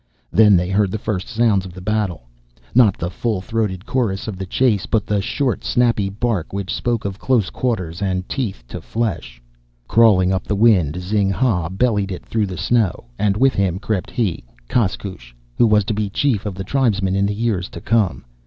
[0.31, 2.23] Then they heard the first sounds of the battle
[2.73, 7.05] not the full throated chorus of the chase, but the short, snappy bark which spoke
[7.05, 9.39] of close quarters and teeth to flesh.
[9.87, 14.09] Crawling up the wind, Zing ha bellied it through the snow, and with him crept
[14.09, 18.25] he, Koskoosh, who was to be chief of the tribesmen in the years to come.